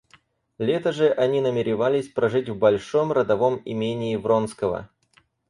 [0.59, 4.89] Лето же они намеревались прожить в большом родовом имении Вронского.